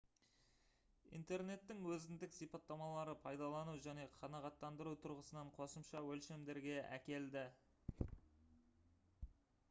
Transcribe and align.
интернеттің 1.17 1.81
өзіндік 1.95 2.31
сипаттамалары 2.37 3.13
пайдалану 3.25 3.75
және 3.87 4.05
қанағаттандыру 4.21 4.93
тұрғысынан 5.03 5.51
қосымша 5.57 6.01
өлшемдерге 6.13 6.79
әкелді 6.97 7.45